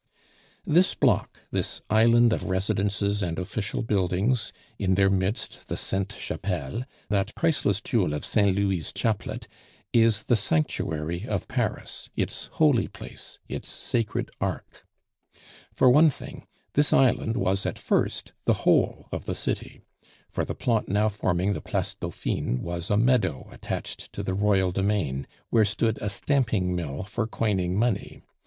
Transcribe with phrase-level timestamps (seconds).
[0.65, 6.85] This block, this island of residences and official buildings, in their midst the Sainte Chapelle
[7.09, 9.47] that priceless jewel of Saint Louis' chaplet
[9.93, 14.87] is the sanctuary of Paris, its holy place, its sacred ark.
[15.71, 19.81] For one thing, this island was at first the whole of the city,
[20.31, 24.71] for the plot now forming the Place Dauphine was a meadow attached to the Royal
[24.71, 28.23] demesne, where stood a stamping mill for coining money.